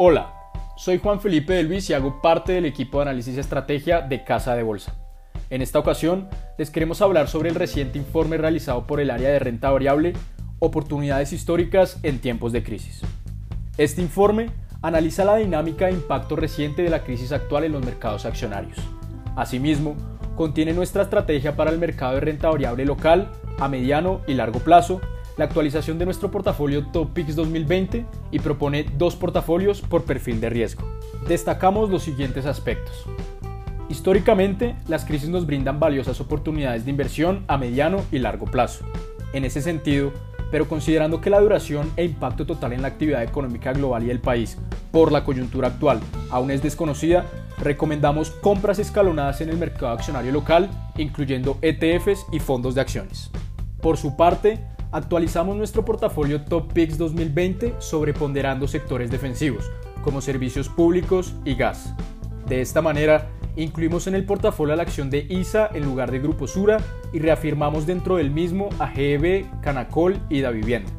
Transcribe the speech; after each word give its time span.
Hola, 0.00 0.32
soy 0.76 0.98
Juan 0.98 1.20
Felipe 1.20 1.54
de 1.54 1.64
Luis 1.64 1.90
y 1.90 1.92
hago 1.92 2.22
parte 2.22 2.52
del 2.52 2.66
equipo 2.66 2.98
de 2.98 3.02
análisis 3.02 3.34
y 3.36 3.40
estrategia 3.40 4.00
de 4.00 4.22
Casa 4.22 4.54
de 4.54 4.62
Bolsa. 4.62 4.94
En 5.50 5.60
esta 5.60 5.80
ocasión 5.80 6.28
les 6.56 6.70
queremos 6.70 7.02
hablar 7.02 7.26
sobre 7.26 7.48
el 7.48 7.56
reciente 7.56 7.98
informe 7.98 8.36
realizado 8.36 8.86
por 8.86 9.00
el 9.00 9.10
área 9.10 9.30
de 9.30 9.40
renta 9.40 9.72
variable 9.72 10.12
Oportunidades 10.60 11.32
históricas 11.32 11.98
en 12.04 12.20
tiempos 12.20 12.52
de 12.52 12.62
crisis. 12.62 13.02
Este 13.76 14.00
informe 14.00 14.50
analiza 14.82 15.24
la 15.24 15.34
dinámica 15.34 15.88
e 15.88 15.94
impacto 15.94 16.36
reciente 16.36 16.82
de 16.82 16.90
la 16.90 17.02
crisis 17.02 17.32
actual 17.32 17.64
en 17.64 17.72
los 17.72 17.84
mercados 17.84 18.24
accionarios. 18.24 18.78
Asimismo, 19.34 19.96
contiene 20.36 20.74
nuestra 20.74 21.02
estrategia 21.02 21.56
para 21.56 21.72
el 21.72 21.78
mercado 21.78 22.14
de 22.14 22.20
renta 22.20 22.48
variable 22.50 22.84
local 22.84 23.32
a 23.58 23.66
mediano 23.66 24.20
y 24.28 24.34
largo 24.34 24.60
plazo 24.60 25.00
la 25.38 25.44
actualización 25.44 25.98
de 25.98 26.04
nuestro 26.04 26.30
portafolio 26.30 26.84
Top 26.88 27.12
Picks 27.14 27.36
2020 27.36 28.04
y 28.32 28.38
propone 28.40 28.84
dos 28.98 29.16
portafolios 29.16 29.80
por 29.80 30.04
perfil 30.04 30.40
de 30.40 30.50
riesgo. 30.50 30.82
Destacamos 31.26 31.88
los 31.88 32.02
siguientes 32.02 32.44
aspectos. 32.44 33.04
Históricamente, 33.88 34.76
las 34.88 35.04
crisis 35.04 35.30
nos 35.30 35.46
brindan 35.46 35.80
valiosas 35.80 36.20
oportunidades 36.20 36.84
de 36.84 36.90
inversión 36.90 37.44
a 37.46 37.56
mediano 37.56 38.02
y 38.12 38.18
largo 38.18 38.46
plazo. 38.46 38.84
En 39.32 39.44
ese 39.44 39.62
sentido, 39.62 40.12
pero 40.50 40.68
considerando 40.68 41.20
que 41.20 41.30
la 41.30 41.40
duración 41.40 41.90
e 41.96 42.04
impacto 42.04 42.44
total 42.44 42.72
en 42.72 42.82
la 42.82 42.88
actividad 42.88 43.22
económica 43.22 43.72
global 43.72 44.02
y 44.02 44.06
del 44.06 44.20
país 44.20 44.58
por 44.90 45.12
la 45.12 45.24
coyuntura 45.24 45.68
actual 45.68 46.00
aún 46.30 46.50
es 46.50 46.62
desconocida, 46.62 47.26
recomendamos 47.58 48.30
compras 48.30 48.78
escalonadas 48.78 49.40
en 49.40 49.50
el 49.50 49.56
mercado 49.56 49.92
accionario 49.92 50.32
local, 50.32 50.68
incluyendo 50.96 51.58
ETFs 51.62 52.26
y 52.32 52.40
fondos 52.40 52.74
de 52.74 52.80
acciones. 52.80 53.30
Por 53.80 53.96
su 53.96 54.16
parte, 54.16 54.58
actualizamos 54.92 55.56
nuestro 55.56 55.84
portafolio 55.84 56.42
Top 56.42 56.72
Picks 56.72 56.98
2020 56.98 57.74
sobreponderando 57.78 58.66
sectores 58.66 59.10
defensivos, 59.10 59.70
como 60.02 60.20
servicios 60.20 60.68
públicos 60.68 61.34
y 61.44 61.54
gas. 61.54 61.94
De 62.46 62.60
esta 62.60 62.80
manera, 62.80 63.30
incluimos 63.56 64.06
en 64.06 64.14
el 64.14 64.24
portafolio 64.24 64.74
la 64.76 64.82
acción 64.82 65.10
de 65.10 65.26
ISA 65.28 65.68
en 65.74 65.84
lugar 65.84 66.10
de 66.10 66.20
Grupo 66.20 66.46
Sura 66.46 66.78
y 67.12 67.18
reafirmamos 67.18 67.86
dentro 67.86 68.16
del 68.16 68.30
mismo 68.30 68.70
a 68.78 68.88
GEB, 68.88 69.46
Canacol 69.60 70.18
y 70.30 70.40
Da 70.40 70.50
Vivienda. 70.50 70.90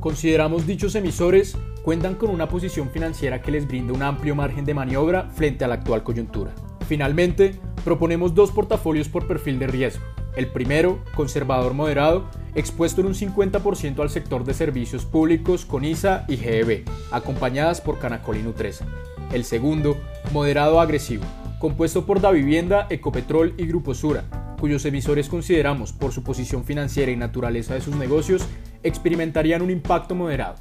Consideramos 0.00 0.66
dichos 0.66 0.94
emisores 0.94 1.56
cuentan 1.82 2.16
con 2.16 2.30
una 2.30 2.48
posición 2.48 2.90
financiera 2.90 3.40
que 3.40 3.50
les 3.50 3.66
brinda 3.66 3.92
un 3.92 4.02
amplio 4.02 4.34
margen 4.34 4.64
de 4.64 4.74
maniobra 4.74 5.30
frente 5.30 5.64
a 5.64 5.68
la 5.68 5.74
actual 5.76 6.02
coyuntura. 6.02 6.52
Finalmente, 6.86 7.54
proponemos 7.84 8.34
dos 8.34 8.50
portafolios 8.50 9.08
por 9.08 9.26
perfil 9.26 9.58
de 9.58 9.66
riesgo. 9.68 10.04
El 10.38 10.46
primero, 10.46 11.00
conservador 11.16 11.74
moderado, 11.74 12.30
expuesto 12.54 13.00
en 13.00 13.08
un 13.08 13.14
50% 13.14 13.98
al 13.98 14.08
sector 14.08 14.44
de 14.44 14.54
servicios 14.54 15.04
públicos 15.04 15.66
con 15.66 15.84
ISA 15.84 16.26
y 16.28 16.36
GEB, 16.36 16.84
acompañadas 17.10 17.80
por 17.80 17.98
Canacol 17.98 18.36
y 18.36 18.42
Nutresa. 18.44 18.86
El 19.32 19.42
segundo, 19.42 19.96
moderado 20.32 20.80
agresivo, 20.80 21.24
compuesto 21.58 22.06
por 22.06 22.20
Da 22.20 22.30
Vivienda, 22.30 22.86
Ecopetrol 22.88 23.54
y 23.58 23.66
Grupo 23.66 23.94
Sura, 23.94 24.54
cuyos 24.60 24.84
emisores 24.84 25.28
consideramos, 25.28 25.92
por 25.92 26.12
su 26.12 26.22
posición 26.22 26.62
financiera 26.62 27.10
y 27.10 27.16
naturaleza 27.16 27.74
de 27.74 27.80
sus 27.80 27.96
negocios, 27.96 28.46
experimentarían 28.84 29.60
un 29.60 29.72
impacto 29.72 30.14
moderado. 30.14 30.54